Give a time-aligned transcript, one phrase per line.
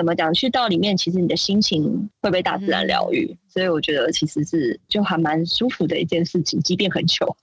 [0.00, 0.32] 怎么讲？
[0.32, 7.28] 去到里面，其实你的心情会被大自然疗愈，嗯、所以我觉得其实是就还蛮舒服的一件事情，即便很穷。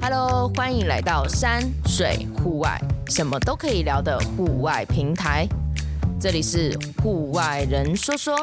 [0.00, 5.48] Hello，欢迎来到山水户外，什么都可以聊的户外平台。
[6.20, 8.36] 这里是户外人说说。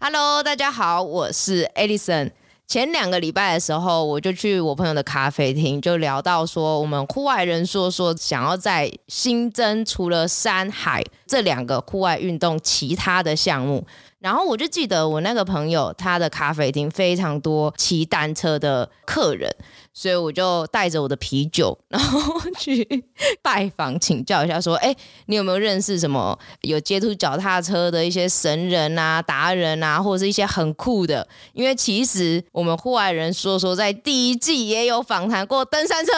[0.00, 2.30] Hello，大家好，我是 Alison。
[2.68, 13.86] 前两个礼拜的时候，我就去我朋友的咖啡厅，就聊到说，我们户外人说说想要在新增除了山海这两个户外运动，其他的项目。
[14.20, 19.54] 然后我就记得我那个朋友，他的咖啡厅非常多骑单车的客人。
[19.94, 22.20] 所以我就带着我的啤酒，然后
[22.56, 23.04] 去
[23.42, 24.94] 拜访请教一下，说：“哎，
[25.26, 31.26] 你有没有认识什么有接触脚踏车的一些神人啊、达人啊，或者是一些很酷的？
[31.52, 36.12] 因为其实我们户外人说说在第一季也有访谈过登山车，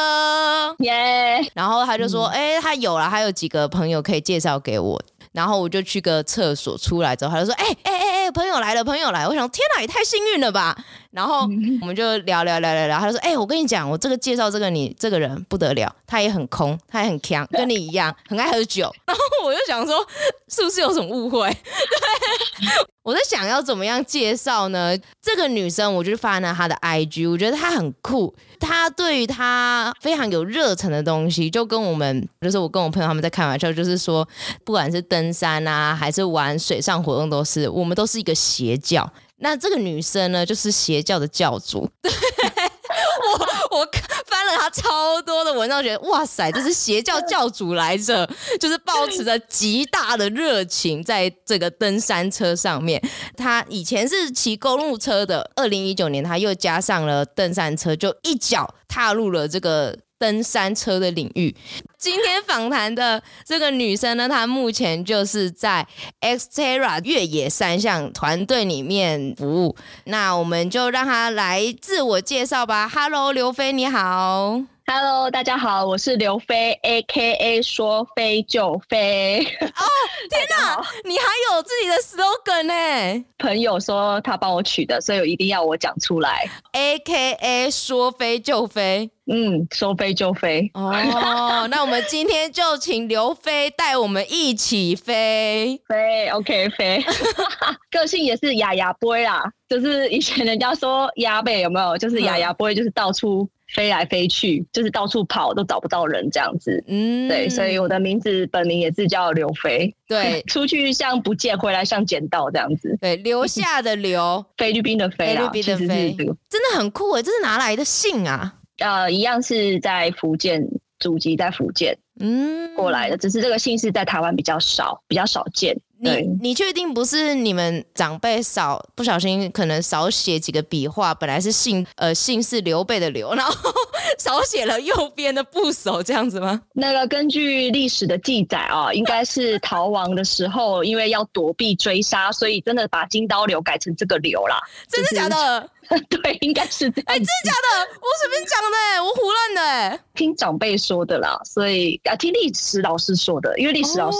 [0.80, 1.40] 耶。
[1.54, 10.76] 然后他就说：“哎，他有了，还有几个朋友可以介绍给我。”然后我就去个厕所出来之后，他就说：“哎哎哎哎，朋友来了，朋友来！”我想，天哪，也太幸运了吧！
[11.10, 11.40] 然后
[11.80, 18.92] 我们就聊聊聊聊聊，他就说：“哎，我跟你讲，我这个介绍这个你这个人不得了，他也很空，他也很强，跟你一样，很爱喝酒。
[19.06, 20.06] ”然后我就想说，
[20.48, 21.50] 是不是有什么误会？
[21.50, 22.68] 对，
[23.02, 24.96] 我在想要怎么样介绍呢？
[25.20, 28.32] 这个女生，我就发了她的 IG，我觉得她很酷。
[28.60, 34.26] 她对于她非常有热忱的东西，就跟我们，就是我跟我朋友他们在开玩笑，就是说，
[34.64, 39.10] 不管是登山啊，还是玩水上活动，都是我们都是一个邪教。
[39.40, 41.90] 那这个女生呢，就是邪教的教主。
[42.02, 43.88] 对我我
[44.26, 53.00] 翻了她超多的文章，觉得哇塞，这是邪教教主来着，就是抱持着极大的热情在这个登山车上面。
[53.36, 59.96] 她以前是骑公路车的，二零一九年她又加上了登山车，就一脚踏入了这个。
[60.20, 61.56] 登山车的领域，
[61.96, 65.86] 今天访谈的这个女生呢，她目前就是在
[66.20, 69.74] Xterra 越野三项团队里面服务。
[70.04, 72.86] 那我们就让她来自我介绍吧。
[72.86, 74.60] Hello，刘飞，你好。
[74.92, 79.38] Hello，大家好，我是刘飞，AKA 说飞就飞。
[79.60, 79.84] 哦，
[80.28, 83.24] 天哪，你还有自己的 slogan 呢？
[83.38, 86.44] 朋友说他帮我取的，所以我一定要我讲出来。
[86.72, 90.68] AKA 说飞就飞，嗯，说飞就飞。
[90.74, 90.90] 哦，
[91.70, 97.00] 那我们今天就请刘飞带我们一起飞，飞，OK，飞。
[97.92, 101.96] 个性也是哑哑飞啦，就是以前人家说哑背有没有？
[101.96, 103.48] 就是哑哑飞，就是到处。
[103.74, 106.82] 飞来飞去，就是到处跑都找不到人这样子。
[106.88, 109.94] 嗯，对，所以我的名字本名也是叫刘飞。
[110.06, 112.96] 对， 出去像不见，回来像捡到这样子。
[113.00, 116.14] 对，留下的留， 菲律宾的菲，菲律宾的菲，
[116.48, 118.54] 真的很酷诶，这是哪来的姓啊？
[118.78, 120.66] 呃，一样是在福建，
[120.98, 125.78] 祖籍在福建，嗯，过来的，只是这个姓氏在台湾比较少，比较少见。
[126.02, 133.70] 你你确定不是你们长辈少不小心可能少写几个笔画，本来是姓呃姓是刘备的刘，然后
[134.18, 136.60] 少写了右边的部首这样子吗？
[136.72, 144.58] 那个根据历史的记载啊， 应该是逃亡的时候，因为要躲避追杀，所以真的把金刀刘改成这个刘啦。
[144.88, 145.68] 真的假的？
[146.08, 147.04] 对，应该是这样。
[147.06, 147.90] 哎、欸，真的假的？
[148.00, 154.18] 我随便讲的、欸，我胡乱的、欸，听长辈说的啦，所以啊，听历史老师说的，因为历史老师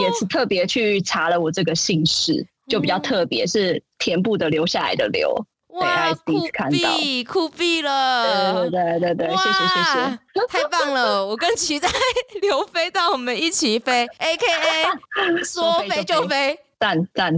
[0.00, 5.34] 也是特别去查了我这个姓氏，哦、就比较特别，是田部的留下来的留。
[5.68, 8.70] 哇，酷毙酷毙了！
[8.70, 11.26] 对对对对，谢谢谢谢，太棒了！
[11.26, 11.88] 我跟期待
[12.40, 16.56] 刘飞到我们一起飞，A K A 说飞就飞。
[16.78, 17.32] 赞赞，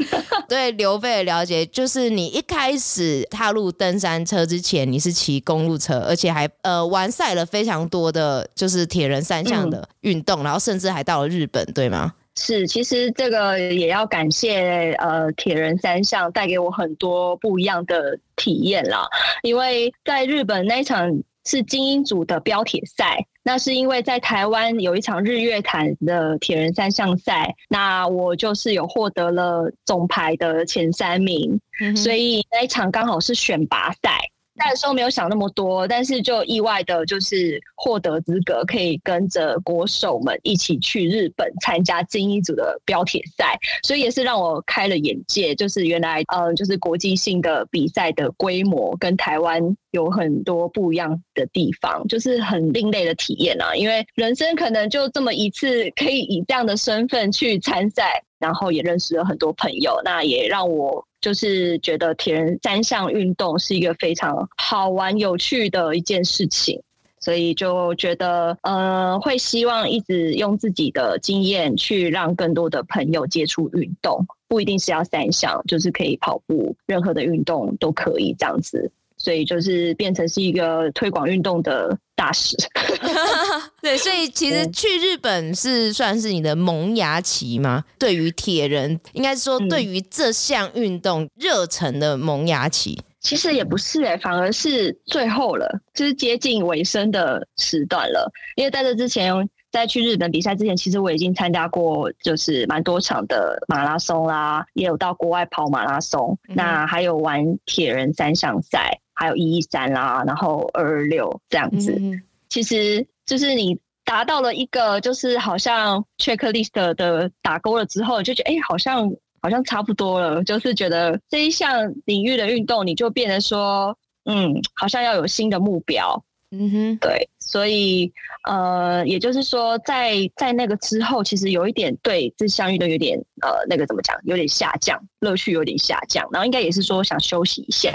[0.48, 12.12] 对刘备的了解，就是你一开始踏入登山车之前，你是骑公路车，而且还呃完赛了非常多的就是铁人三项的运动，嗯、然后甚至还到了日本，对吗？
[12.36, 19.06] 是，其实这个也要感谢呃铁人三项带给我很多不一样的体验啦，
[19.42, 23.26] 因为在日本那一场是精英组的标铁赛。
[23.44, 34.20] 那是因为在台湾有一场日月潭的铁人三项赛，那我就是有获得了总排的前三名，嗯、所以那一场刚好是选拔赛。
[34.54, 53.74] 那时候没有想那么多，但是就意外的就是获得资格，可以跟着国手们一起去日本参加精英组的标铁赛，所以也是让我开了眼界，就是原来嗯，就是国际性的比赛的规模跟台湾有很多不一样的地方，就是很另类的体验啊。
[53.74, 66.82] 因为人生可能就这么一次，可以以这样的身份去参赛，然后也认识了很多朋友，那也让我就是觉得铁人三项运动是一个非常好玩、有趣的一件事情。
[67.20, 78.90] 所以就觉得，呃，会希望一直用自己的经验去让更多的朋友接触运动，不一定是要三项，就是可以跑步，任何的运动都可以这样子。
[79.22, 82.56] 所以就是变成是一个推广运动的大使。
[83.80, 87.84] 对，所以其实去日本是算是你的萌芽期吗？
[88.00, 93.00] 对于铁人，应该是说对于这项运动热忱的萌芽期。
[93.20, 98.28] 其实也不是哎、欸，反而是最后了，就是接近尾声的时段了。
[98.56, 99.32] 因为在这之前，
[99.70, 106.36] 在去日本比赛之前，其实我已经参加过，就是蛮多场的马拉松啦，也有到国外跑马拉松。
[106.48, 111.92] 嗯、那还有玩铁人三项赛，还有一一三啦，然后二二六这样子。
[111.98, 119.08] 嗯、其实就是你达到了一个，就是好像 checklist 的打勾了之后，就觉得哎、欸，好像。
[119.44, 128.12] 好像差不多了，就是觉得这一项领域的运动，你就变得说，嗯，好像要有新的目标，嗯哼，对，所以
[128.44, 137.92] 呃，也就是说在，在在那个之后，其实有一点对这项运动有点呃，那个怎么讲，有点下降，乐趣有点下降，然后应该也是说想休息一下，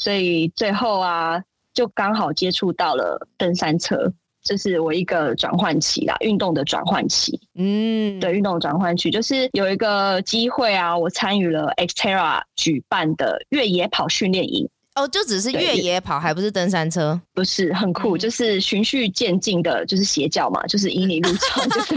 [0.00, 1.42] 所以最后啊，
[1.74, 4.10] 就刚好接触到了登山车。
[4.42, 7.38] 这是我一个转换期啦，运动的转换期。
[7.56, 14.66] 嗯，对，运动转换期就是有一个机会啊，我参与了 Xterra 举办的越野跑训练营。
[14.96, 17.20] 哦，就只是越野跑，还不是登山车？
[17.32, 21.94] 不是，很酷，嗯、就是循序渐进的，就是邪教嘛，就是以你入场，就是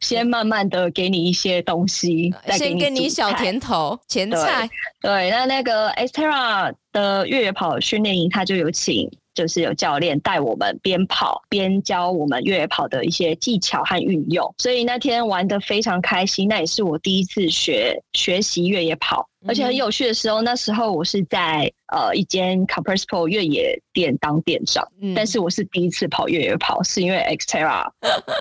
[0.00, 4.68] 先慢慢的给你一些东西，再给先给你小甜头、前菜。
[5.00, 9.10] 对，那那个 Esterra 的越野跑训练营，他就有请。
[9.34, 16.48] 就是有教练带我们边跑边教我们越野跑的一些技巧和运用，所以那天玩的非常开心。
[16.48, 27.90] 那也是我第一次学学习越野跑，而且很有趣的时候，那时候我是在呃一间 Compressport 越野店当店长，嗯、但是我是第一次跑越野跑，是因为 Xterra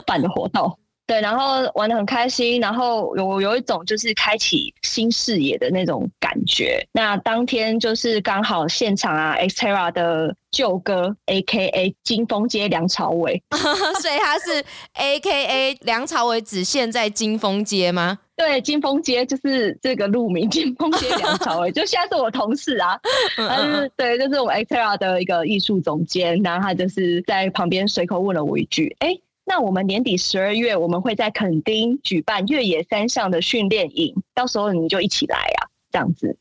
[0.05, 0.77] 办的活动。
[1.11, 6.81] 对，然后玩的很开心，然后有有一种就是开启新视野的那种感觉。
[6.93, 11.93] 那当天就是刚好现场啊，Xterra 的旧哥，A.K.A.
[12.01, 13.43] 金峰街梁朝伟，
[14.01, 14.63] 所以他是
[14.93, 15.77] A.K.A.
[15.81, 18.17] 梁朝伟，只现在金峰街吗？
[18.37, 22.97] 对，金峰街就是这个路名，金峰街梁朝伟，就现在是我同事啊，
[23.35, 29.13] 他是对，就是我们 Xterra 的一个艺术总监，然后他就是在旁边随口问了我一句，哎。
[29.51, 36.37] 那我们年底十二月，我们会在垦丁举办越野三项的训练营，到时候你就一起来啊，这样子。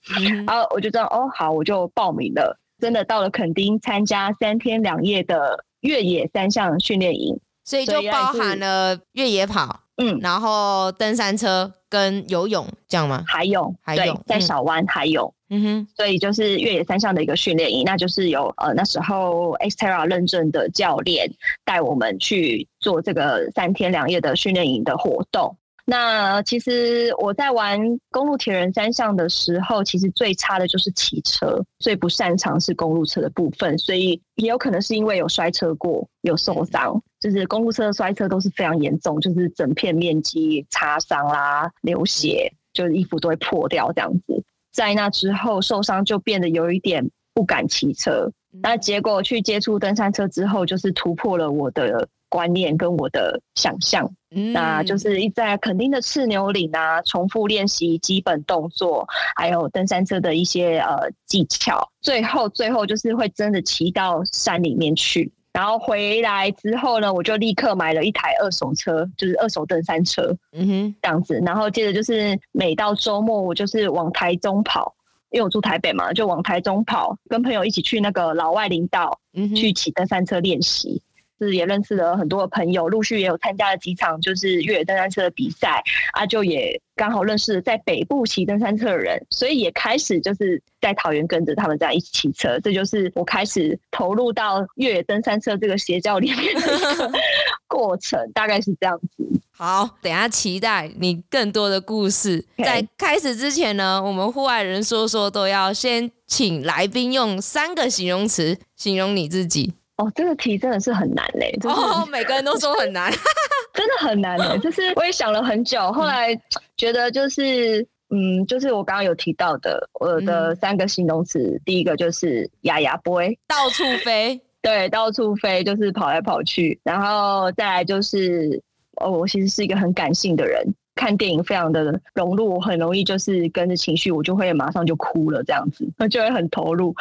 [0.47, 2.57] 然后我就这样，哦，好，我就报名了。
[2.79, 13.23] 真的到了垦丁参加三天两夜的越野三项训练营，所以就包含了越野跑，嗯，然后登山车跟游泳，这样吗？
[13.27, 15.33] 还有，还有在小湾还有。
[15.53, 21.29] 嗯哼，所以就是越野三项的一个训练营，那就是有呃那时候 Xterra 认证的教练
[21.65, 25.57] 带我们去做这个三天两夜的训练营的活动。
[25.91, 27.81] 那其实我在玩
[28.13, 44.45] 公路铁人三项的时候，其实最差的就是骑车，最不擅长是公路车的部分，所以也有可能是因为有摔车过，有受伤，就是公路车的摔车都是非常严重，就是整片面积擦伤啦、流血，就是衣服都会破掉这样子。
[44.73, 48.31] 在那之后受伤就变得有一点不敢骑车，
[48.63, 54.11] 那结果去接触登山车之后，就是突破了我的观念跟我的想象。
[54.35, 59.05] 嗯，那就是一在垦丁的赤牛岭啊，重复练习基本动作，
[59.37, 65.31] 还有登山车的一些呃技巧，最后最后就是会真的骑到山里面去。
[65.53, 71.43] 然后回来之后呢，我就立刻买了一台二手车，就是二手登山车，嗯哼，这样子。
[71.45, 74.95] 然后接着就是每到周末，我就是往台中跑，
[75.31, 79.19] 因为我住台北嘛，就往台中跑，跟朋友一起去那个老外林道，
[79.57, 81.03] 去骑登山车练习。
[81.41, 85.83] 是也认识了很多的朋友，陆续也有参加了几场就是越野登山车的比赛
[86.13, 97.11] 啊，就也刚好认识了在北部骑登山车的人，所以也开始就是在桃园跟着他们这样一起骑车，这就是我开始投入到越野登山车这个邪教里面的
[97.67, 99.27] 过程，大概是这样子。
[99.53, 102.45] 好，等下期待你更多的故事。
[102.65, 109.75] 在开始之前呢，我们户外人说说都要先请来宾用三个形容词形容你自己。
[110.01, 111.55] 哦，这个题真的是很难嘞！
[111.65, 113.13] 哦，每个人都说很难，
[113.75, 114.59] 真的很难嘞。
[114.59, 116.35] 就是我也想了很久，后来
[116.75, 128.63] 觉得就是嗯，就是我刚刚有提到的，我的三个形容词，嗯、第一个就是牙牙 boy，到处飞， 对，到处飞，就是跑来跑去，然后再来就是，
[128.97, 130.65] 哦，我其实是一个很感性的人。
[131.01, 136.95] 看电影非常的融入，我很容易就是跟着情绪，我就会马上就哭了，这样子，我 就会很投入。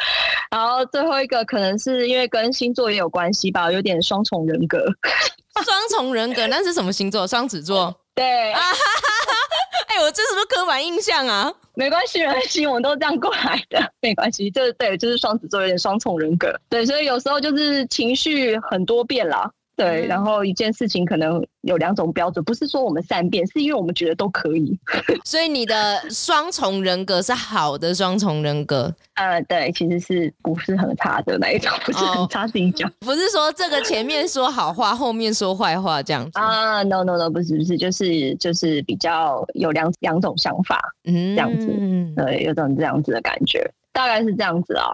[0.50, 4.82] 然后最后一个可能是因为跟星座也有关系吧，有点双重人格。
[5.62, 7.26] 双重人格，那是什么星座？
[7.26, 7.94] 双子座。
[8.16, 8.24] 对。
[8.52, 11.52] 哎，我这是不是刻板印象啊？
[11.74, 14.50] 没关系，没关系，我们都这样过来的，没关系。
[14.50, 16.58] 就是对，就是双子座有点双重人格。
[16.70, 19.50] 对，所以有时候就是情绪很多变啦。
[19.80, 24.78] 对，然后一件事情可能有两种标准，不是说我们善变，是因为我们觉得都可以。
[25.24, 28.94] 所以你的双重人格是好的双重人格。
[29.14, 32.88] 呃，对，其实是不是很差的那一种， 不是很差自己讲。
[32.88, 43.70] 哦， 不是说这个前面说好话，后面说坏话这样子啊？No No No，不是不是，就是就是比较有两两种想法，嗯，这样子，嗯，对，有种这样子的感觉。
[44.00, 44.88] 大概是这样子啊。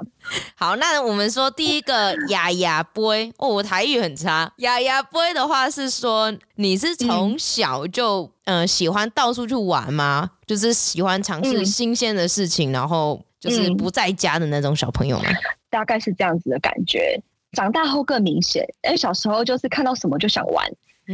[0.56, 4.52] 好，那我们说第一个雅雅 boy 哦，我台语很差。
[4.56, 10.30] 雅雅 boy 的话是说你是从小就嗯、呃、喜欢到处去玩吗？
[10.44, 15.24] 就是喜欢尝试新鲜的事情，嗯、然后就是不在家的那种小朋友吗？
[15.70, 17.20] 大概是这样子的感觉。
[17.52, 20.66] 长大后更明显，因为小时候就是看到什么就想玩。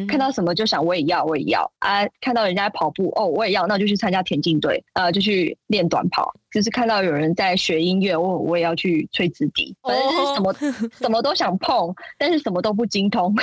[0.08, 2.06] 看到什么就想我也要，我也要啊！
[2.20, 6.32] 看到人家跑步哦，我也要，那就去参加田径队，呃，就去练短跑。
[6.50, 9.74] 就是看到有人在学音乐，我我也要去吹直笛。
[9.82, 10.92] 反正就是什么、oh.
[11.02, 13.34] 什么都想碰，但是什么都不精通，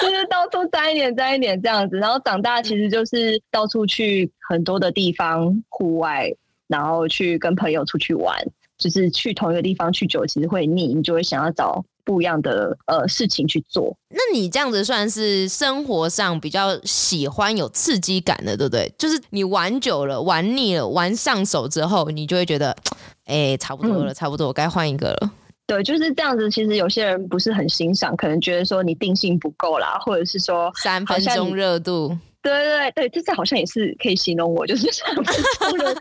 [0.00, 1.96] 就是到处沾一点沾一点这样子。
[1.96, 6.32] 然后长大其实就是到处去很多的地方户外，
[6.68, 8.36] 然后去跟朋友出去玩。
[8.78, 11.84] 就是去同一个地方去久，其实会腻，你就会想要找。
[12.10, 18.92] 不一样的呃事情去做，那你这样子算是生活上比较喜欢有刺激感的，对不对？
[18.98, 22.76] 就是你玩久了、玩腻了、玩上手之后，你就会觉得，
[23.26, 25.30] 哎，差不多了，嗯、差不多，我该换一个了。
[25.68, 26.50] 对，就是这样子。
[26.50, 32.18] 其实有些人不是很欣赏，可能觉得说你定性不够啦，或者是说三分钟热度。
[32.42, 35.34] 对对对，这次好像也是可以形容我，就是 想不通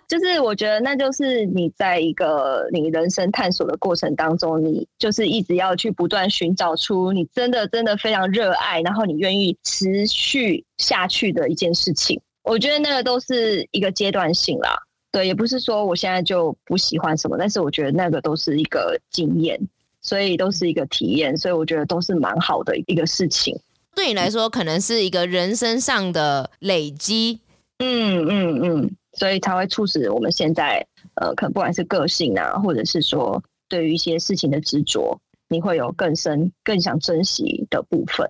[0.07, 12.19] 就是我觉得那就是你在一个你人生探索的过程当中，你就是一直要去不断寻找出你真的真的非常热爱，然后你愿意持续下去的一件事情。
[12.43, 14.75] 我觉得那个都是一个阶段性啦，
[15.11, 19.59] 对，也不是说我现在就不喜欢什么，但是我觉得那个都是一个经验，
[20.01, 23.59] 所以都是一个体验，所以我觉得都是蛮好的一个事情。
[23.99, 27.41] 对你来说，可能是一个人生上的累积，
[27.79, 30.81] 嗯嗯嗯，所以才会促使我们现在，
[31.15, 38.25] 呃，可能不管是个性啊，或者是说对于一些事情的执着，你会有更深、更想珍惜的部分。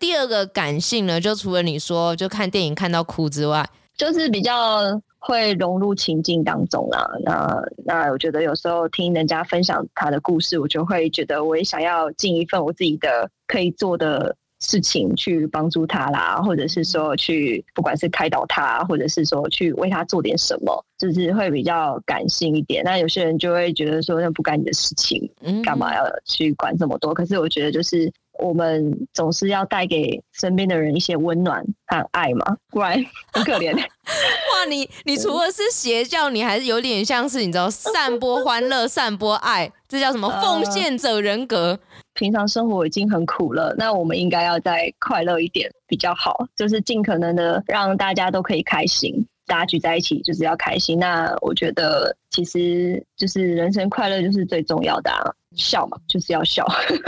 [0.00, 3.64] 第二个感性呢，就除了你说就看电影看到哭之外，
[3.96, 7.08] 就是比较会融入情境当中啦。
[7.24, 14.34] 那那我觉得有时候听人家分享他的故事，我就会觉得我也想要尽一份我自己的可以做的。
[14.62, 22.82] 事情去帮助他啦，或者是说去，不管是开导他，或者是说去为他做点什么，就是会比较感性一点。
[22.84, 25.28] 那有些人就会觉得说，那不干你的事情，
[25.64, 27.12] 干嘛要去管这么多？
[27.12, 28.10] 可是我觉得就是。
[28.38, 32.92] 我们总是要带给身边的人一些温暖和爱嘛，不然
[33.30, 33.72] 很可怜。
[33.76, 41.78] 哇，你你除了是邪教，你还是有点像是你知道散播欢乐、散播爱，这叫什么奉献者人格？
[42.22, 49.12] 平常生活已经很苦了，那我们应该要再快乐一点比较好，就是尽可能的让大家都可以开心。
[49.44, 55.18] 大家聚在一起就是要开心，那我觉得其实就是人生快乐就是最重要的啊，
[55.56, 56.64] 笑嘛，就是要笑。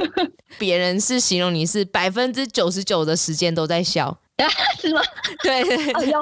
[0.59, 4.19] 别人是形容你是百分之九十九的时间都在笑，
[4.79, 5.01] 是吗？
[5.43, 6.13] 对对对，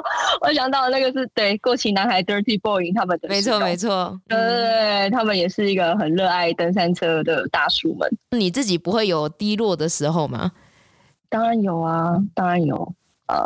[0.41, 8.09] 我想到那个是对过气男孩 Dirty Boy 他们的，没错没错，对，对，他们也是一个很热爱登山车的大叔们。
[8.31, 10.51] 你自己不会有低落的时候吗？
[11.29, 12.93] 当然有啊，当然有，
[13.27, 13.45] 呃，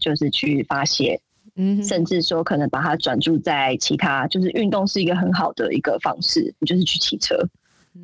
[0.00, 1.20] 就是去发泄。
[1.56, 7.36] 嗯，甚至说可能把它转注在其他，就是运动是一个很好的一个方式，你就是去骑车，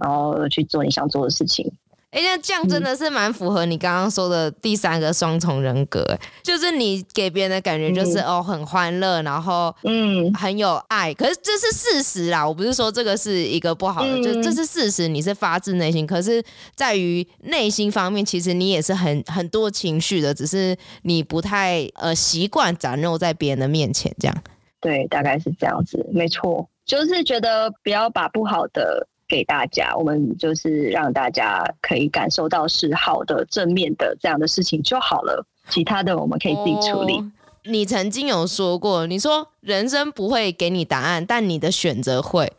[0.01, 1.69] 然后去做你想做的事情。
[2.11, 6.05] 哎、欸，那这样真的是蛮符合你刚刚说的第三个双重人格，
[6.43, 11.15] 就是你给别人的感觉就是、嗯、哦很欢乐，然后嗯很有爱。
[11.15, 16.05] 可是这是事实啦，我不是说这个是一个不好的，嗯、就这是事实，你是发自内心。
[16.05, 16.43] 可是
[16.75, 24.37] 在于内心方面，其实你也是很很多情绪的，只是你不太呃习惯展露在别人的面前这样。
[24.81, 29.07] 对，大概是这样子，没错，就是觉得不要把不好的。
[29.31, 37.23] 给大家，我们就是让大家可以感受到是好的、正面的这样的事情就好了，其他的我们可以自己处理。
[37.65, 42.53] 你曾经有说过，你说人生不会给你答案，但你的选择会。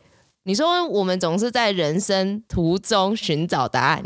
[0.44, 4.02] 你说我们总是在人生途中寻找答案。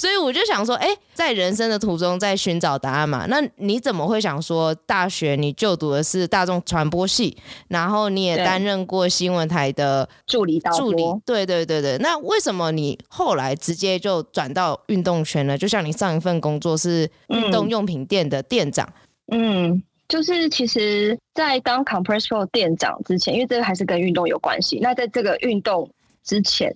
[0.00, 3.26] 所以我就想说，哎，在人生的途中在寻找答案嘛？
[3.28, 7.36] 那你怎么会想说大学你就读的是大众传播系，
[7.68, 10.72] 然后你也担任过新闻台的助理导？
[10.72, 11.98] 助理，对对对对。
[11.98, 15.58] 那为什么你后来直接就转到运动圈呢？
[15.58, 18.90] 就像你上一份工作是运动用品店的店长。
[19.30, 24.78] 嗯，嗯，就是其实，在当 Compress Pro 店长之前，因为这个还是跟运动有关系。
[24.80, 25.90] 那在这个运动
[26.24, 26.74] 之前，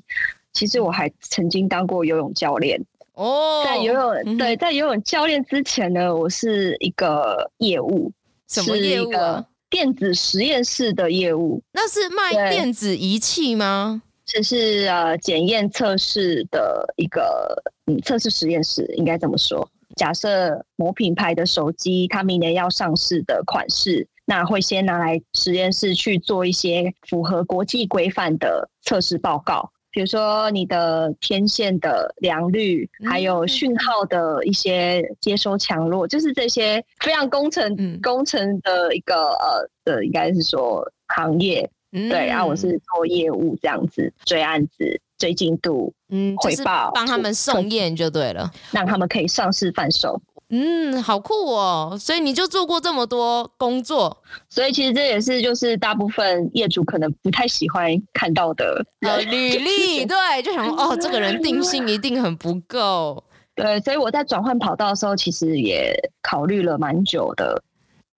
[0.52, 2.78] 其实我还曾经当过游泳教练。
[3.14, 8.12] 哦，在游泳、嗯、对，在游泳教练之前呢，我是一个业务，
[8.48, 9.44] 什么业务啊？
[9.70, 11.62] 电子实验室的业务。
[11.72, 14.02] 那是卖电子仪器吗？
[14.24, 19.68] 这是呃检验测试的一个嗯测试实验室，应该这么说。
[19.96, 29.70] 假设某品牌的手机，它明年要上市的款式，那会先拿来实验室去做一些符合国际规范的测试报告。
[29.94, 41.70] 比如说你的天线的良率，还有讯号的一些接收强弱，就是这些非常工程、嗯、工程的一个呃的，应该是说行业。
[41.92, 50.20] 嗯、对，然后我是做业务这样子，追案子、追进度、嗯，汇报，帮他们送验就对了，让他们可以上市贩售。
[50.56, 51.96] 嗯，好酷哦！
[51.98, 54.16] 所以你就做过这么多工作，
[54.48, 63.24] 所以其实这也是就是大部分业主可能不太喜欢看到的呃履历，对，就想说哦，这个人定性一定很不够。
[63.56, 65.92] 对，所以我在转换跑道的时候，其实也
[66.22, 67.60] 考虑了蛮久的。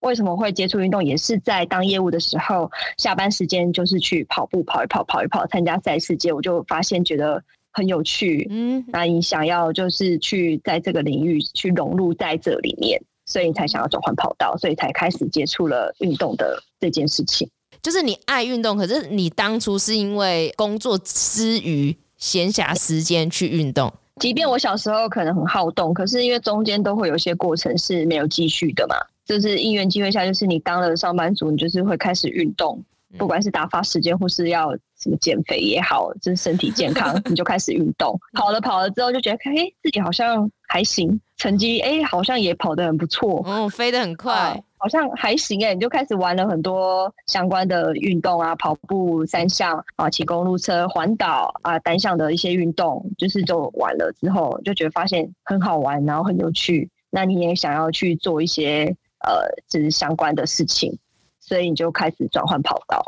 [0.01, 1.03] 为什么会接触运动？
[1.03, 7.43] 也是在当业务的时候，下班时间就是去跑步，跑一跑，跑一跑，参加赛事节，我就发现觉得。
[7.77, 17.47] 很有趣，嗯，那你想要就是去在这个领域去融入在这里面，所以你才想要转换跑道，所以才开始接触了运动的这件事情。
[17.83, 23.93] 就是你爱运动，可是你当初是因为工作之余闲暇时间去运动。
[24.23, 32.83] 即便我小时候可能很好动，可是因为中间都会有一些过程是没有继续的嘛，就是因缘机会下，就是你当了上班族，你就是会开始运动。
[33.19, 38.19] 不管是打发时间，或是要什么减肥也好，就是身体健康，你就开始运动。
[38.35, 56.91] 跑了跑了之后，就觉得哎、欸，自己好像还行，成绩哎、欸，好像也跑得很不错，嗯，飞得很快，啊、好像还行哎、欸，你就开始玩了很多相关的运动啊，跑步、三项啊，骑公路车、环岛啊，单项的一些运动，就是就玩了之后，就觉得发现很好玩，然后很有趣。
[57.11, 60.99] 那你也想要去做一些呃，就是相关的事情。
[61.39, 63.01] 所以你就开始转换跑道，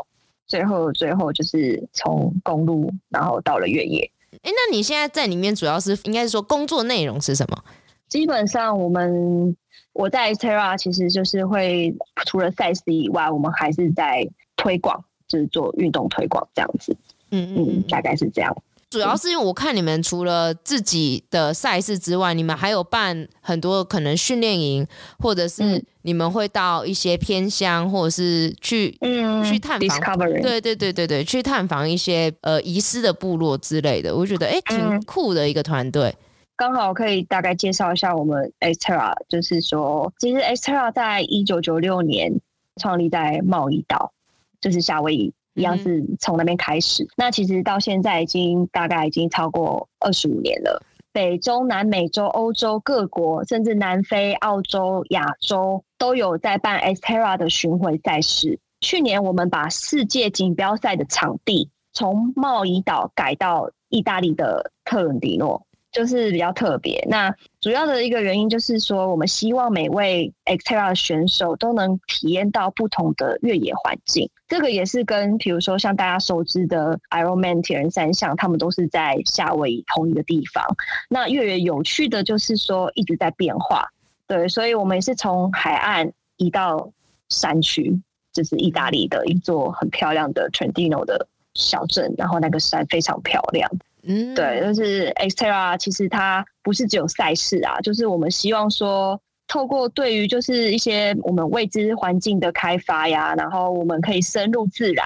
[0.49, 4.11] 最后最后就是从公路，然后到了越野。
[4.43, 7.63] 哎，那你现在在里面主要是应该是说工作内容是什么？
[8.09, 9.55] 基本上我们
[9.93, 16.97] 我在 XTERRA 其实就是会除了赛事以外，我们还是在推广，就是做运动推广这样子。
[17.31, 18.55] 嗯嗯，嗯，大概是这样。
[18.89, 24.85] 主要是因为我看你们除了自己的赛事之外，你们还有办很多可能训练营，
[25.19, 34.15] 或者是你们会到一些偏乡，或者是去嗯去探访，对对对对对，去探访一些呃遗失的部落之类的。
[34.15, 36.15] 我觉得哎、欸、挺酷的一个团队。
[36.57, 42.41] 刚好可以大概介绍一下我们 XTERRA，就是说其实 XTERRA 在一九九六年
[42.81, 44.11] 创立在贸易岛，
[44.59, 45.33] 就是夏威夷。
[45.59, 50.81] 一样是从那边开始，那其实到现在已经大概已经超过二十五年了。
[51.11, 58.59] 北中南美洲、欧洲各国，甚至南非、澳洲、亚洲都有在办 XTERRA 的巡回赛事。
[58.79, 65.65] 去年我们把世界锦标赛的场地从贸易岛改到意大利的特伦迪诺。
[65.99, 67.05] 就是比较特别。
[67.09, 74.29] 那主要的一个原因就是说，我们希望每位 XTERRA 选手都能体验到不同的越野环境。
[74.47, 80.65] 这个也是跟比如说像大家熟知的 Ironman 铁人三项，他们都是在夏威夷同一个地方。
[81.09, 83.85] 那越野有趣的就是说一直在变化，
[84.25, 86.89] 对，所以我们也是从海岸移到
[87.27, 87.99] 山区，
[88.31, 93.69] 就是意大利的一座很漂亮的 Trentino 的小镇，然后那个山非常漂亮。
[94.03, 105.05] 嗯，对，就是 XTERRA，其实它不是只有赛事啊，就是我们希望说，透过对于就是一些我们未知环境的开发呀，然后我们可以深入自然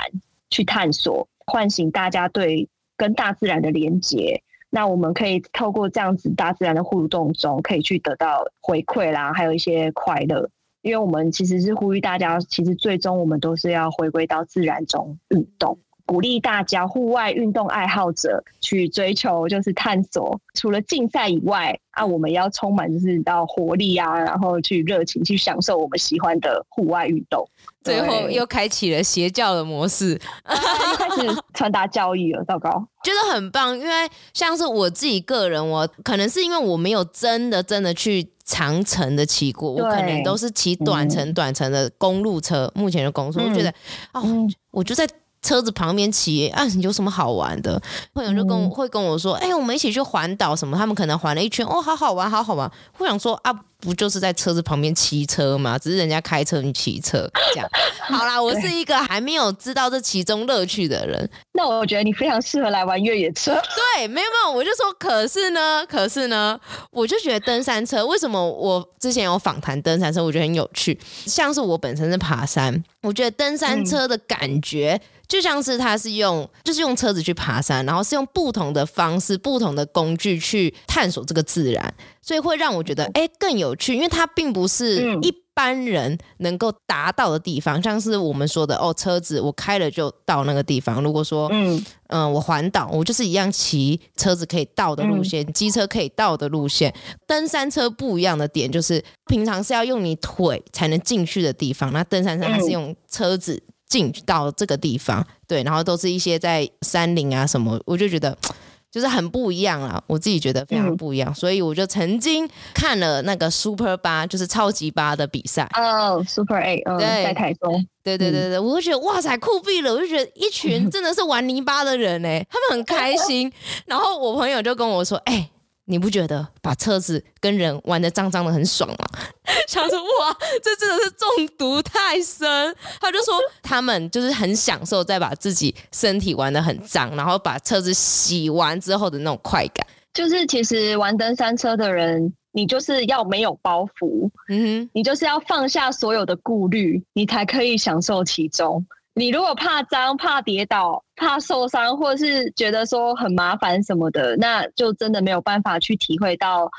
[0.50, 4.42] 去探索，唤醒大家对跟大自然的连接。
[4.70, 10.50] 那我们可以透过这样子大自然的互动中，可以去得到回馈啦，还有一些快乐。
[10.82, 15.78] 因为我们其实是呼吁大家，其实最终我们都是要回归到自然中运动。
[16.06, 20.40] 鼓励大家户外运动爱好者去追求，就是探索。
[20.54, 27.48] 除了竞赛以外，啊，我们也要充满就是到活力啊，然后去热情去享受我们喜欢的户外运动。
[27.84, 32.70] 最后又开启了邪教的模式，又开始传达教育了，糟糕，
[33.04, 33.78] 觉得很棒。
[33.78, 42.72] 因为像是我自己个人，我可能是因为我没有真的真的去长程的骑过，我可能都是骑短程短程的公路车。
[42.76, 43.70] 嗯、目前的公路，我觉得
[44.14, 45.08] 哦，嗯、我就在。
[45.44, 47.80] 车子旁边骑啊，有什么好玩的？
[48.14, 50.76] 朋友就跟我会跟我说，哎、欸，我们一起去环岛什么？
[50.76, 52.72] 他们可能环了一圈，哦，好好玩，好好玩。
[52.98, 55.78] 我想说啊，不就是在车子旁边骑车吗？
[55.78, 57.70] 只是人家开车，你骑车这样。
[58.08, 61.30] 好啦，我是一个还没有知道这其中乐趣的人。
[61.52, 63.54] 那我觉得你非常适合来玩越野车。
[63.98, 66.58] 对，没有没有，我就说，可是呢，可是呢，
[66.90, 70.98] 我就觉得登山车为什么我之前有访谈登山车，我觉得很有趣。
[71.26, 75.00] 像是我本身是爬山，我觉得登山车的感觉。
[75.02, 81.92] 嗯就像是他是用，就是用车子去爬山，然后是用不同的方式、不同的工具去探索这个自然，
[82.22, 91.02] 所以会让我觉得哎更有趣，因为它并不是一般人能够达到的地方，像是我们说的哦，车子我开了就到那个地方。
[91.02, 96.94] 如果说嗯嗯、呃，我环岛，我就是一样骑车子可以到的路线，机车可以到的路线。
[97.26, 103.64] 登山车不一样的点就是，平常是要用你腿才能进去的地方，那登山车它是用车子。
[103.94, 108.36] 进到这个地方，对，然后都是一些在山林啊什么，我就觉得
[108.90, 115.70] 就是很不一样啊，我自己觉得非常不一样，嗯、所以我就曾经看了那个 Super 八，就是超级八的比赛。
[115.76, 117.24] 哦，Super A，嗯，对。
[117.24, 123.54] 在台中，对对对对，我就觉得哇塞酷毙了，我就觉得一群真的是玩泥巴的人哎，他们很开心，
[123.86, 125.50] 然后我朋友就跟我说，哎、欸。
[125.86, 129.20] 你不觉得把车子跟人玩的脏脏的很爽吗？
[129.68, 132.76] 想说哇，这真的是中毒太深。
[133.02, 139.86] 他就说他们就是很享受在把自己身体玩的很脏，然后把车子洗完之后的那种快感。
[140.14, 148.86] 就是其实玩登山车的人，你就是要没有包袱，嗯哼，你就是要放下所有的顾虑，你才可以享受其中。
[149.16, 156.70] 你如果怕脏、怕跌倒、怕受伤，或者是觉得说很麻烦什么的，那就真的没有办法去体会到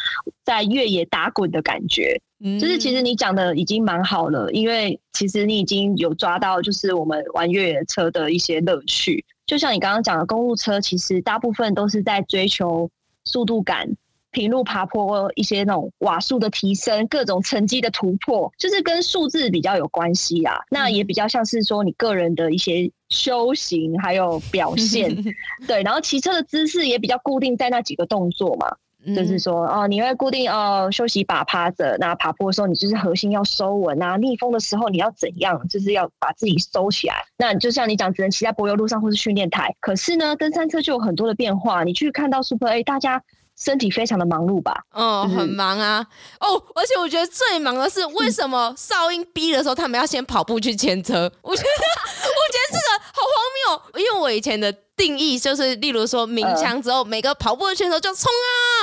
[0.44, 2.20] 在越野打滚的感觉。
[2.44, 9.25] 嗯，就是其实你讲的已经蛮好了，因为其实你已经有抓到，就是我们玩越野车的一些乐趣。
[9.47, 12.90] 就像你刚刚讲的，公路车其实大部分都是在追求
[13.25, 13.88] 速度感。
[14.35, 20.59] 平路爬坡，一些那种瓦数的提升，各种成绩的突破，就是跟数字比较有关系啊。
[20.68, 25.16] 那也比较像是说你个人的一些修行还有表现，
[25.66, 25.83] 对。
[25.85, 28.77] 然后骑车的姿势也比较固定在那几个动作嘛，
[29.14, 37.14] 就是说哦，你会固定哦休息把趴着，那爬坡的时候你就是核心要收稳啊，逆风的时候你要怎样，就是要把自己收起来。
[37.38, 39.75] 那就像你讲，只能骑在柏油路上或是训练台。
[39.81, 43.23] 可是呢，登山车就有很多的变化，你去看到 Super A，大家。
[43.57, 44.85] 身体非常的忙碌吧？
[44.93, 46.05] 哦，很忙啊！
[46.40, 51.31] 哦，而且我觉得最忙的是，为什么哨音逼的时候，他们要先跑步去牵车？
[51.43, 51.69] 我觉得，
[52.19, 54.01] 我觉得这个好荒谬。
[54.01, 58.31] 因为我以前的定义就是，例如说鸣枪之后，每个跑步的选手就冲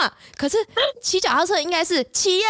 [0.02, 0.12] 啊！
[0.38, 0.58] 可是
[1.02, 2.48] 骑脚踏车应该是骑呀，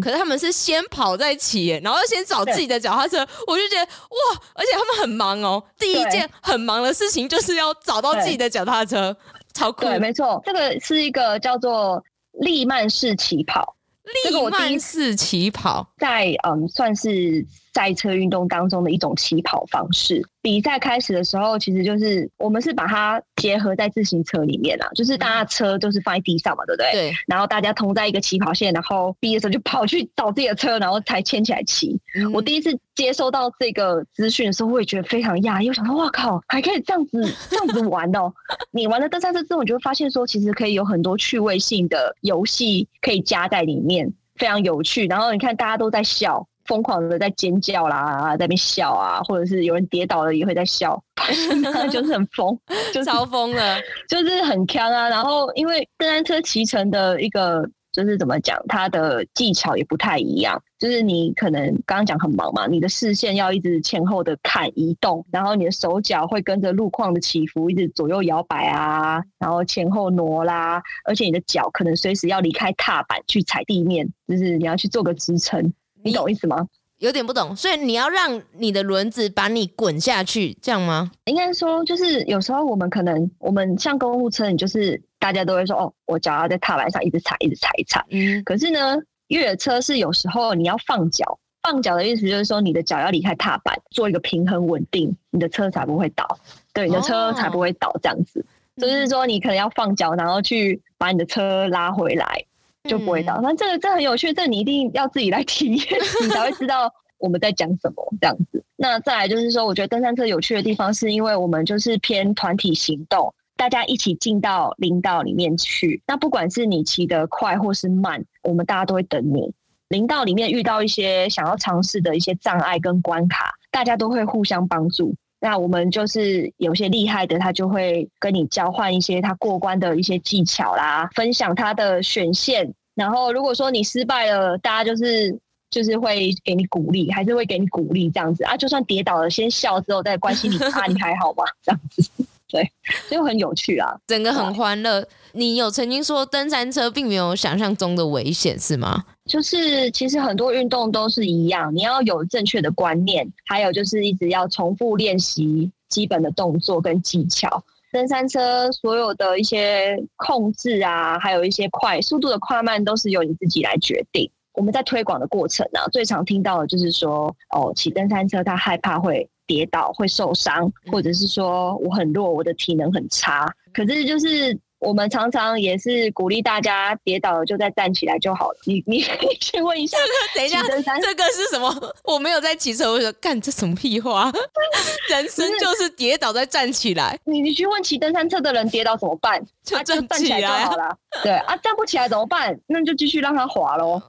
[0.00, 3.18] 可是他们是先跑再骑，然后先找自己的脚踏车。
[3.46, 5.62] 我就觉得哇，而且他们很忙哦。
[5.78, 9.16] 第一件很忙的事情就是要找到自己的脚踏车。
[9.56, 9.86] 超酷！
[9.86, 13.74] 对，没错，这个是一个叫做利曼式起跑。
[14.04, 17.44] 利曼式起跑，在嗯，算是
[17.76, 20.26] 赛车运动当中的一种起跑方式。
[20.40, 26.90] 比赛开始的时候，其实就是我们是把它结合在自行车里面啊，就是大家车都是放在地上嘛，对不对？
[26.92, 27.12] 对。
[27.26, 32.00] 然后大家同在一个起跑线，然后毕业的时候就跑去找自己的车，然后才牵起来骑。
[32.14, 38.32] 嗯、我第一次接收到这个资讯的时候，我也觉得非常讶异，我想说，哇靠，还可以这样子 这样子玩哦！
[38.70, 45.06] 你玩了登山车之后，你就会发现说，其实可以有很多趣味性的游戏可以加在里面，非常有趣。
[45.08, 46.46] 然后你看，大家都在笑。
[46.66, 51.02] 疯狂的在尖叫啦，在那边笑啊，或者是有人跌倒了也会在笑，
[51.90, 52.58] 就是很疯，
[52.92, 55.08] 就超疯了，就是很锵啊。
[55.08, 75.72] 然后因为登山车骑乘的一个就是怎么讲，它的技巧也不太一样，就是你可能刚刚讲很忙嘛，你的视线要一直前后的看移动，然后你的手脚会跟着路况的起伏一直左右摇摆啊，然后前后挪啦，而且你的脚可能随时要离开踏板去踩地面，就是你要去做个支撑。
[76.06, 76.66] 你懂意思吗？
[76.98, 81.10] 有点不懂，所以你要让你的轮子把你滚下去，这样吗？
[81.26, 88.02] 应该说，就是有时候我们可能，我们像公务车，你就是大家都会说，哦，我脚要在踏板上一直踩，一直踩，一踩。
[88.10, 88.42] 嗯。
[88.44, 88.96] 可是呢，
[89.28, 91.38] 越野车是有时候你要放脚。
[91.62, 96.38] 放脚的意思就是说，你的脚要离开踏板，做一个平衡稳定，你的车才不会倒。
[96.72, 98.38] 对，你的车才不会倒，这样子。
[98.76, 102.44] 哦、就是说，你可能要放脚，然后去把你的车拉回来，
[102.86, 103.40] 就不会倒。
[103.42, 105.86] 那、嗯、这个这很有趣，这你一定要自己来体验，
[106.22, 108.64] 你才会知道我们在讲什么这样子。
[108.76, 113.34] 那再来就是说，我觉得登山车有趣的地方，是因为我们就是偏团体行动。
[113.56, 119.50] 大家一起进到林道里面去，那不管是你骑得快或是慢，我们大家都会等你。
[119.88, 125.14] 林道里面遇到一些想要尝试的一些障碍跟关卡，大家都会互相帮助。
[125.48, 132.74] 那我们就是有些厉害的，他就会跟你交换一些他过关的一些技巧啦，分享他的选线。
[132.96, 135.38] 然后如果说你失败了，大家就是
[135.70, 138.56] 就是会给你鼓励，还是会给你鼓励这样子啊。
[138.56, 141.44] 就算跌倒了，先笑之后再关心你啊，你还好吗？
[141.62, 142.02] 这样子。
[142.48, 142.68] 对，
[143.08, 145.06] 就很有趣啊，整个很欢乐。
[145.30, 149.04] 你有曾经说登山车并没有想象中的危险，是吗？
[149.26, 157.62] 就是其实很多运动都是一样，你要有正确的观念，还有就是一直要重复练习基本的动作跟技巧。
[157.92, 164.30] 登山车所有的一些控制啊，还有一些快速度的快慢，都是由你自己来决定。
[164.52, 169.28] 我们在推广的过程呢、啊，最常听到的就是说，哦，骑登山车他害怕会。
[169.48, 173.48] 跌倒会受伤，或者是说我很弱，我的体能很差。
[173.72, 178.58] 可是就是我们常常也是鼓励大家跌倒了就再站起来就好了。
[178.64, 179.00] 你你
[179.40, 179.96] 去问一下，
[180.34, 180.62] 等一下，
[181.00, 181.94] 这个是什么？
[182.04, 184.30] 我没有在骑车，我说干这什么屁话？
[185.08, 187.18] 人生就是跌倒再站起来。
[187.24, 189.42] 你你去问骑登山车的人跌倒怎么办？
[189.64, 190.96] 就站起来就好了。
[191.22, 192.58] 对啊，站不起来怎么办？
[192.66, 194.00] 那就继续让他滑喽。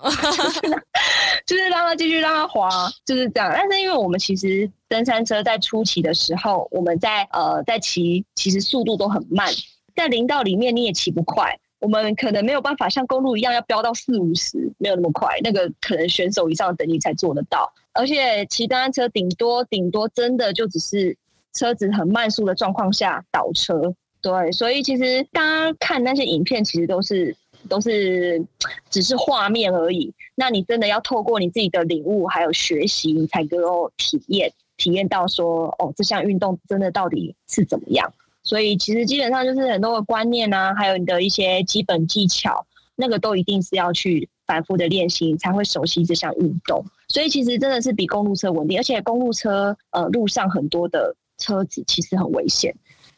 [1.46, 2.70] 就是让他继续让他滑，
[3.06, 3.50] 就是这样。
[3.54, 9.48] 但是因为我们其实登山车在初期的时候，我们在呃在骑，其实速度都很慢，
[9.98, 11.60] 在林道里面你也骑不快。
[11.80, 15.38] 我们可能没有办法像公路一样要飙到四五十，没有那么快。
[15.44, 17.72] 那个可能选手以上等级才做得到。
[17.94, 21.18] 而且骑单车顶多顶多真的就只是
[21.54, 23.94] 车子很慢速的状况下倒车。
[24.22, 27.36] 对，所以其实大家看那些影片，其实都是。
[27.68, 28.42] 都是
[28.90, 30.14] 只是画面而已。
[30.36, 38.14] 那你真的要透过你自己的领悟还有学习，你才能够体验体验到说，哦，这项运动真的到底是怎么样？
[38.48, 46.84] 所以其实基本上就是很多的观念啊，还有你的一些基本技巧，那个都一定是要去反复的练习，你才会熟悉这项运动。
[47.10, 52.74] 所以其实真的是比公路车稳定，而且公路车呃路上很多的车子其实很危险，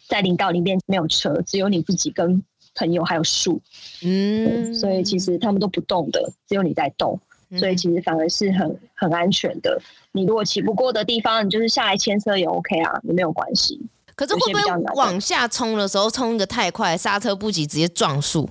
[0.08, 2.44] 在林道里面没有车，只有你自己跟。
[2.76, 3.60] 朋友还有树，
[4.04, 7.20] 嗯，所以其实他们都不动的，只有你在动，
[7.58, 9.82] 所以其实反而是很很安全的。
[10.14, 13.82] 你如果骑不过的地方，你就是下来牵车也 OK 啊，也没有关系。
[14.20, 18.50] 可是会不会往下冲的时候冲的太快，刹车不及直接撞树？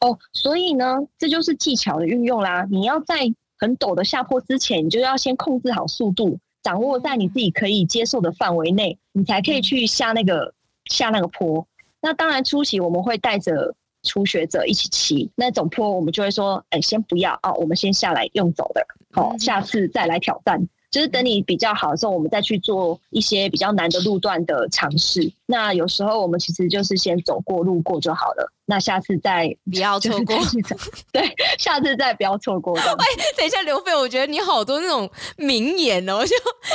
[0.00, 2.66] 哦，所以呢，这就是技巧的运用啦。
[2.70, 3.20] 你要在
[3.58, 10.52] 很陡的下坡之前，你就要先控制好速度，掌握在你自己可以接受的范围内，你才可以去下那个
[10.90, 11.66] 下那个坡。
[12.02, 25.30] 那当然，初期我们会带着初学者一起骑那种坡，我们就会说：“哎，先不要啊，我们先下来用走的，好，下次再来挑战。”就是等你比较好的时候，我们再去做一些比较难的路段的尝试。
[25.46, 28.52] 那有时候我们其实就是先走过路过就好了。
[28.68, 30.36] 那下次再不要错过，
[31.12, 31.22] 对，
[31.56, 32.76] 下次再不要错过。
[32.76, 33.04] 哎，
[33.36, 36.34] 等一下，刘飞，我觉得你好多那种名言哦，就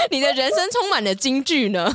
[0.10, 1.94] 你的人生充满了金句呢。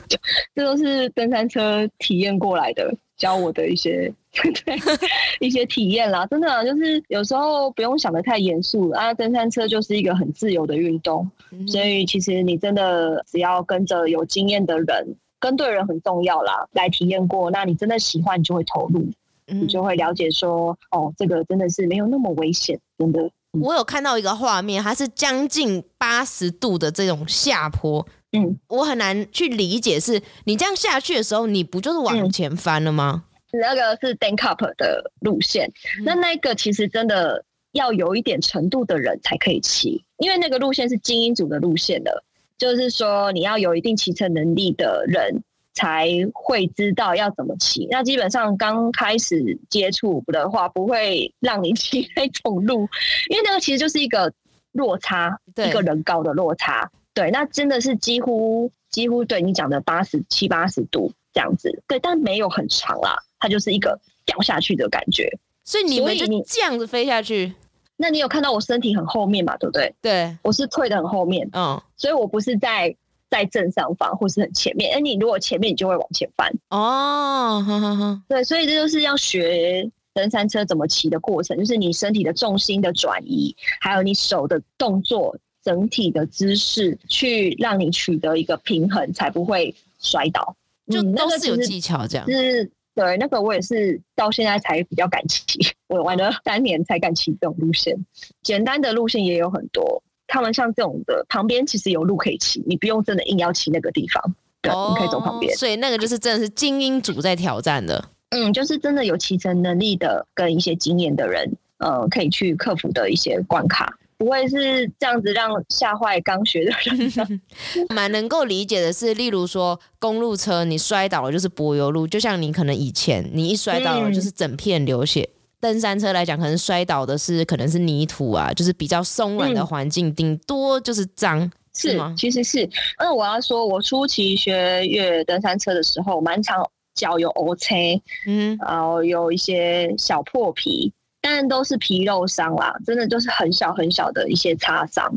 [0.54, 2.92] 这都是登山车体验过来的。
[3.16, 4.12] 教我的一些
[4.64, 4.76] 对
[5.40, 9.12] 一些体验啦，真的、啊、就是有时候不用想的太严肃啊。
[9.14, 16.66] 登山车就是一个很自由的运动，嗯、所以其实你真的只要跟着有经验的人，跟对人很重要啦。
[16.72, 19.00] 来体验过，那你真的喜欢，你就会投入，
[19.48, 23.22] 嗯、你就会了解说，哦，这个真的是没有那么危险，真的。
[23.52, 28.06] 嗯、我有看到一个画面，它是将近八十度的这种下坡。
[28.32, 33.24] 嗯，我很难去理解，是你这样下去的时候，你不就是往前翻了吗？
[33.24, 42.22] 嗯、那个是 Dank Up 的路线，嗯、那那个其实真的要有一点程度的人才可以骑，因为那个路线是精英组的路线的，
[42.58, 45.42] 就是说你要有一定骑乘能力的人
[45.74, 47.86] 才会知道要怎么骑。
[47.90, 52.88] 那基本上刚开始接触的话，不会让你骑那种路，
[53.28, 54.32] 因为那个其实就是一个
[54.72, 56.90] 落差，一个人高的落差。
[57.12, 65.30] 对，那真的是几乎几乎对你讲的八十七八十度这样子，对，但没有很长啦，它就是一个掉下去的感觉。
[65.64, 67.52] 所以你们就这样子飞下去？
[67.96, 69.56] 那你有看到我身体很后面嘛？
[69.56, 69.94] 对不对？
[70.02, 72.94] 对，我是退的很后面，嗯，所以我不是在
[73.30, 74.94] 在正上方或是很前面。
[74.94, 76.52] 哎，你如果前面，你就会往前翻。
[76.70, 85.36] 哦，呵呵呵，对，所以这就是要学登山车怎么骑的过程，就是你身体的重心的转移，还有你手的动作。
[85.64, 90.54] 整体的姿势去让你取得一个平衡，才不会摔倒。
[90.88, 92.24] 就都是有技巧这样。
[92.28, 95.44] 嗯、是，对，那个我也是到现在才比较敢骑，
[95.86, 97.94] 我玩了三年才敢骑这种路线。
[98.42, 105.54] 简单的路线也有很多，他们像这种的旁边其实有路可以骑，你不用真的硬要骑那个地方，对，哦、你可以走旁边。
[105.56, 108.02] 所以那个就是真的是精英组在挑战的。
[108.30, 117.40] 嗯，就是真的有骑乘能力的跟一些经验的人，呃，可以去克服的一些关卡，不会是这样子让吓坏刚学的人。
[117.90, 125.22] 蛮能够理解的是，例如说公路车你摔倒了就是柏油路，就像你可能以前你一摔倒了就是整片流血。
[125.22, 132.14] 嗯、登山车来讲，可能摔倒的是可能是泥土啊，就是比较松软的环境，顶、嗯、多就是脏，是，是吗？
[132.16, 136.66] 其实是，那，我要说，我初期学越野登山车的时候，蛮常。
[136.96, 140.90] 脚有 O C，嗯，然后有一些小破皮，
[141.28, 145.12] 但都是皮肉伤啦，真的就是很小很小的一些擦伤，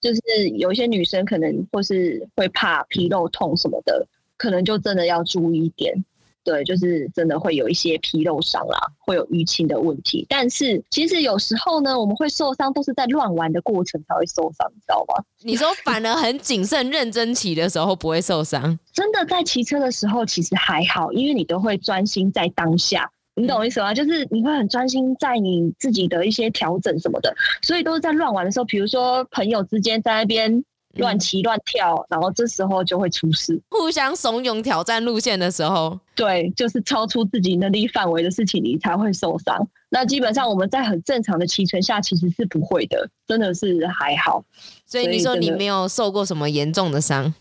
[0.00, 0.20] 就是
[0.56, 4.04] 有一些女生可能或是会怕皮肉痛什么的，
[4.36, 6.04] 可能就真的要注意一点。
[6.42, 10.26] 对，就是真的会有一些皮肉伤啦，会有淤青的问题。
[10.28, 15.24] 但是其实有时候呢，我们会受伤，都是在乱玩的过程才会受伤，你知道吗？
[15.42, 23.94] 你说反而很谨慎、认真骑的时候不会受伤，真的在骑车的时候其实还好，因为你都会专心在当下，你懂我意思吗？
[23.94, 30.64] 就是你会很专心在你自己的一些调整什么的，所以都是在乱玩的时候，比如说朋友之间在那边。
[30.96, 33.58] 乱骑乱跳，然后这时候就会出事。
[33.70, 39.66] 互相怂恿挑战路线的时候，对，就是超出自己能力范围的事情，你才会受伤。
[39.88, 44.44] 那基本上我们在很正常的骑乘下，其实是不会的，真的是还好。
[44.84, 47.32] 所以你说你没有受过什么严重的伤？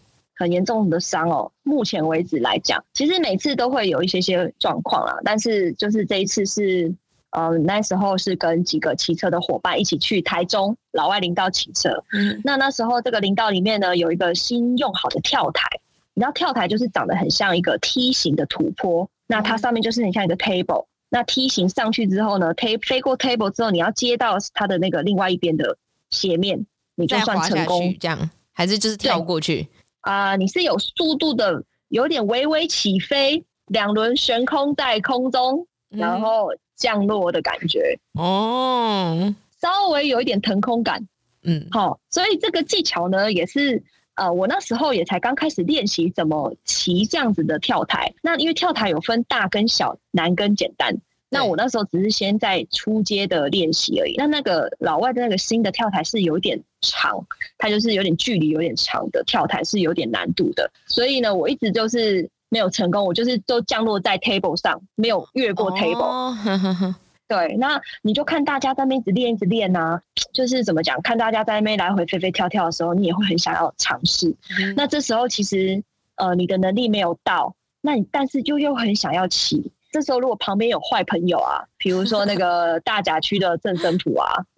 [0.42, 1.52] 很严重的伤哦。
[1.64, 6.94] 目前为止来讲，其实每次都会有一些些状况啦，但是就是这一次是。
[7.34, 12.04] 呃，那时候是跟几个骑车的伙伴一起去台中老外林道骑车。
[12.12, 15.66] 嗯，那那时候这个林道里面呢，有一个新用好的跳台。
[16.14, 20.88] 你知道跳台就是长得很像一个梯形的土坡，那它上面就是很像一个 table。
[21.10, 25.78] 那梯形上去之后呢，飞飞过 table 之后，你要接到它的那个另外一边的
[26.10, 27.96] 斜面，你就算成功。
[27.98, 29.70] 这样还是就是跳过去？
[30.02, 36.50] 啊、呃，你是有速度的，有点微微起飞，两轮悬空在空中，然后。
[36.78, 41.08] 降落的感觉哦，稍微有一点腾空感，
[41.44, 43.84] 嗯，好，所以这个技巧呢，也是
[44.16, 48.12] 呃，我那时候也才刚开始练习怎么骑这样子的跳台。
[48.24, 50.98] 那因为跳台有分大跟小、难跟简单，
[51.32, 54.14] 那我那时候只是先在初阶的练习而已。
[54.18, 57.26] 那那个老外的那个新的跳台是有点长，
[57.58, 62.30] 它就是有点距离有点长的跳台是有点难度的，所以呢，我一直就是。
[62.54, 66.02] 没有成功，我就是都降落在 table 上，没有越过 table。
[66.02, 66.36] Oh.
[67.26, 70.02] 对，那你就看大家在那边一直练，一直练啊，
[70.34, 71.02] 就是怎么讲？
[71.02, 74.36] 看大家在那边来回飞飞跳跳的时候，你也会很想要尝试。
[74.50, 74.74] Mm-hmm.
[74.76, 75.82] 那这时候其实
[76.16, 79.72] 呃，你的能力没有到，那你但是就又很想要骑。
[79.92, 84.34] 这时候如果旁边有坏朋友啊，比如说那个 大甲区的郑生普啊，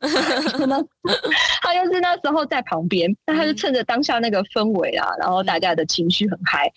[1.62, 6.72] 他就是那时候在旁边，那他就趁着当下那个氛围啊，然后大家的情绪很嗨。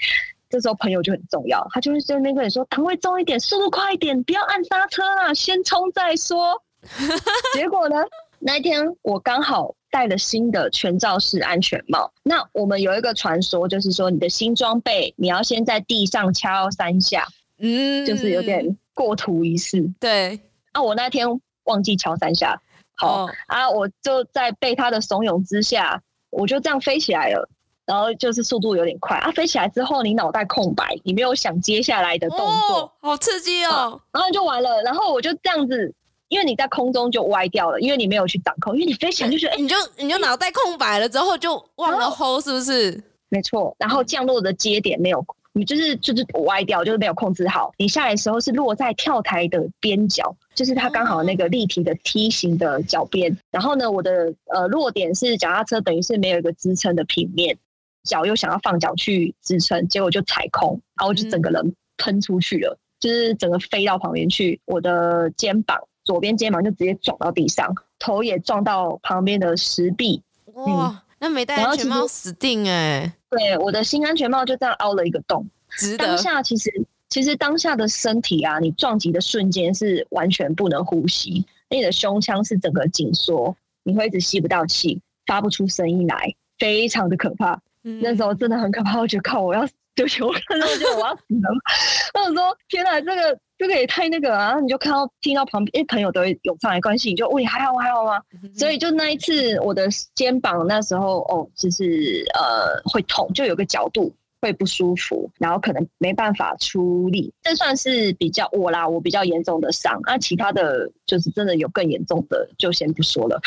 [0.48, 6.62] 这时候朋友就很重要，他就会在那边跟你说：“档位重一点，速度快一点，不要按刹车啊，先冲再说。
[7.52, 7.96] ”结果呢，
[8.38, 12.12] 那一天我刚好戴了新的全罩式安全帽。
[12.22, 17.26] 那我们有一个传说，就是说你的新装备你要先在地上敲三下，
[17.58, 19.82] 嗯，就是有点过图一式。
[20.00, 20.38] 对，
[20.72, 21.26] 啊，我那天
[21.64, 22.60] 忘记敲三下，
[22.96, 27.48] 好、哦、啊，我就在被他的怂恿之下，我就这样飞起来了。
[27.86, 34.00] 然后就是速度有点快啊，飞起来之后你脑袋空白，你没有想接下来的动作，哦、好刺激哦、啊！
[34.10, 35.94] 然后就完了，然后我就这样子，
[36.26, 43.00] 因为你在空中就歪掉了，因为你没有去掌控，因为你飞起来就觉得，你就你就脑袋空白了之后就忘了 hold 是不是？
[43.28, 45.24] 没错，然后降落的接点没有，
[45.56, 47.72] 你就是就是歪掉，就是没有控制好。
[47.78, 53.32] 你下来的时候是落在跳台的边角，就是它刚好那个立体的梯形的角边。
[53.32, 57.56] 哦、然后呢，我的呃落点是脚踏车，等于是没有一个支撑的平面。
[58.04, 64.60] 脚又想要放脚去支撑，结果就踩空，然后我就整个人喷出去了，嗯、就是整个飞到旁边去。
[64.66, 70.22] 我的肩膀，左边肩膀就直接撞到地上，头也撞到旁边的石壁。
[70.52, 73.12] 哇，嗯、那没戴安全帽死定哎、欸！
[73.30, 75.46] 对，我的新安全帽就这样凹了一个洞。
[75.70, 76.06] 值得。
[76.06, 76.70] 当下其实，
[77.08, 87.60] 其实当下的身体啊，你撞击的瞬间是完全不能呼吸，你的胸腔是整个紧缩，你会一直吸不到气，发不出声音来，非常的可怕。
[88.00, 91.48] 那时候真的很可怕，我觉得靠，我要死，对不起，我看到我觉得我要死了。
[92.14, 94.48] 我想说，天哪，这个这个也太那个啊！
[94.48, 98.20] 然后你就看到听到旁边，哎，朋友都会涌上来关心，你就问你还好还好吗？
[98.54, 107.32] 所以就那一次，我的肩膀那时候哦，就是呃会痛，就有个角度会不舒服，然后可能没办法出力。
[107.42, 109.98] 这算是比较我啦，我比较严重的伤。
[110.04, 113.40] 那、啊、其他的就是真的有更严重的，就先不说了，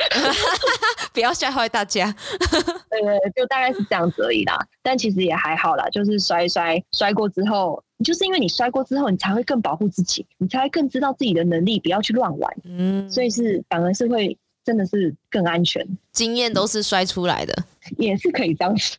[1.13, 2.11] 不要吓坏大家。
[2.89, 4.57] 对对，就大概是这样子而已啦。
[4.81, 7.83] 但其实也还好啦，就是摔摔摔过之后。
[8.03, 12.57] 就是因为你摔过之后，你才会更保护自己，你才会更知道自己的能力，不要去乱玩。
[12.63, 15.85] 嗯，所以是反而是会真的是更安全。
[16.11, 17.53] 经验都是摔出来的，
[17.97, 18.95] 也是可以这样说。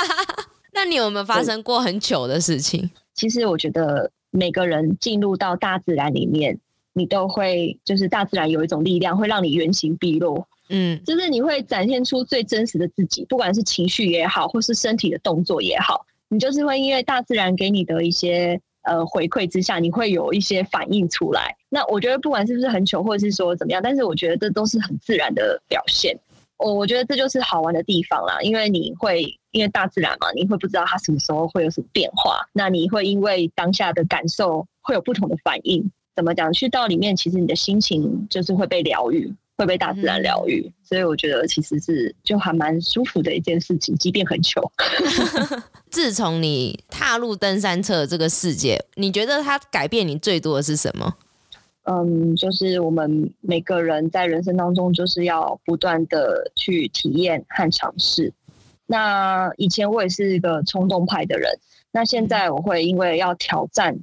[0.72, 2.90] 那你有没有发生过很糗的事情？
[3.14, 6.58] 其实我觉得每个人进入到大自然里面，
[6.92, 10.44] 你都会就是大自然有一种力量会让你原形毕露。
[10.68, 16.04] 嗯，就是你会展现出最真实的自己，不管是情绪也好，或是身体的动作也好。
[16.28, 21.54] 你就是会因为大自然给你的一些呃回馈之下，你会有一些反应出来。
[21.68, 26.18] 那我觉得不管是不是很糗，或者是说怎么样，但是我觉得这都是很自然的表现。
[26.58, 35.90] 我我觉得这就是好玩的地方啦，因为你会因为大自然嘛，你会不知道它什么时候会有什么变化，那你会因为当下的感受会有不同的反应。
[36.14, 36.50] 怎么讲？
[36.50, 39.30] 去到里面，其实你的心情就是会被疗愈。
[39.56, 44.62] 会被大自然疗愈，嗯、所以我觉得其实是就还蛮舒服的一件事情，即便很穷。
[45.90, 51.14] 自从你踏入登山车这个世界，你觉得它改变你最多的是什么？
[51.84, 58.32] 嗯，就是我们每个人在人生当中，就是要不断的去体验和尝试。
[58.86, 61.50] 那以前我也是一个冲动派的人，
[61.92, 63.96] 那现在我会因为要挑战，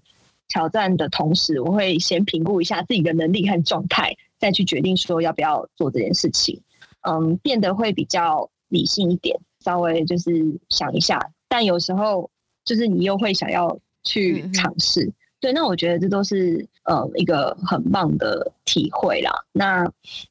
[0.48, 4.16] 挑战的同时，我会先评估一下自己的能力和状态。
[4.44, 6.62] 再去决定说要不要做这件事情，
[7.08, 10.32] 嗯，变得会比较理性一点，稍微就是
[10.68, 11.18] 想一下，
[11.48, 12.30] 但有时候
[12.66, 19.32] 就是你又会想要去尝试，嗯、对，那我觉得这都是呃一个很棒的体会啦。
[19.54, 19.90] 那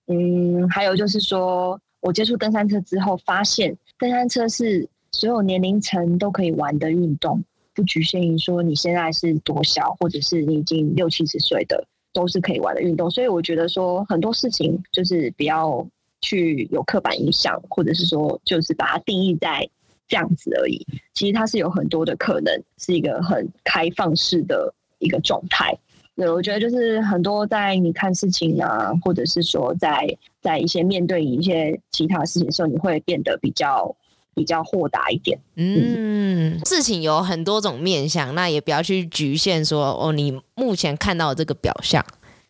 [0.08, 7.42] 嗯，还有就是说我接触登山车之后，发现登山车是所有年龄层都可以玩的运动，
[7.72, 11.82] 不局限于说你现在是多小，或者是你已经六七十岁的。
[12.12, 15.86] 都是可以玩的运动，所以我觉得说很多事情就是不要
[16.20, 19.68] 去有刻板印象，或者是说就是把它定义在
[20.06, 20.86] 这样子而已。
[21.14, 25.76] 其实它是有很多的可能，是一个很开放式的一个状态。
[26.14, 30.06] 对，我觉得就是很多在你看事情啊，或者是说在
[30.40, 33.94] 在一些面对一些其他事情的时候，你会变得比较。
[34.34, 42.04] 比较豁达一点，嗯，事情有很多种面向，那也不要去局限说哦，你目前看到的这个表象，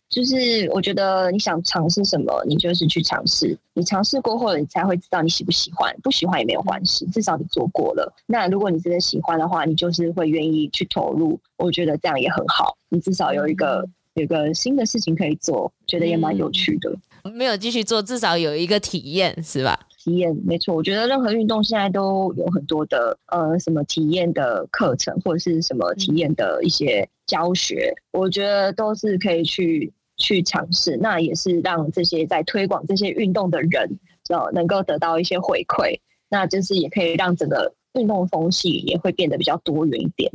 [0.09, 8.13] 就是我觉得你想尝试什么，你就是去尝试，你尝试过后，你才会知道你喜不喜欢，不喜欢也没有关系，至少你做过了。
[8.27, 16.95] 那如果你真的喜欢的话，你就是会愿意去投入，我觉得这样也很好，你至少有一个、嗯、有一个新的事情可以做，觉得也蛮有趣的。
[17.33, 19.79] 没有继续做，至少有一个体验，是吧？
[20.03, 30.97] 体验没错，我觉得任何运动现在都有很多的呃什么体验的课程，或者是什么体验的一些教学，嗯、我觉得都是可以去去尝试。
[30.97, 33.97] 那也是让这些在推广这些运动的人，
[34.27, 35.97] 呃，能够得到一些回馈。
[36.27, 40.29] 那就是也可以让整个运动风气也会变得比较多元一点。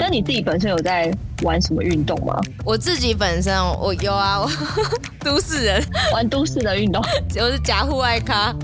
[0.00, 2.40] 但你自己本身有在玩什么运动吗？
[2.64, 4.48] 我自己本身我有啊，我
[5.22, 5.84] 都市人
[6.14, 7.04] 玩都市的运动，
[7.36, 8.54] 我是假户外咖，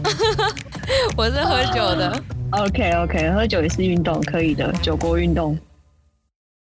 [1.14, 2.18] 我是喝酒的。
[2.52, 5.58] OK OK，喝酒也是运动，可以的，酒国运动。